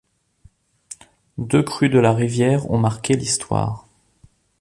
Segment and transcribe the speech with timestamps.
[1.37, 3.85] Deux crues de la rivière ont marqué l'histoire.